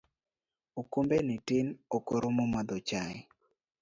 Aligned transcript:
Okombe 0.81 1.17
ni 1.27 1.35
tin 1.47 1.65
ok 1.97 2.05
rom 2.21 2.37
madho 2.53 2.77
chai 2.89 3.15